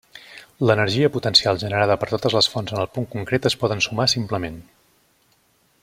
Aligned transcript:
L'energia 0.69 1.09
potencial 1.17 1.59
generada 1.63 1.97
per 2.03 2.09
totes 2.13 2.37
les 2.37 2.49
fonts 2.55 2.73
en 2.77 2.81
el 2.85 2.89
punt 2.95 3.07
concret 3.13 3.47
es 3.51 3.57
poden 3.65 3.85
sumar 3.89 4.09
simplement. 4.15 4.57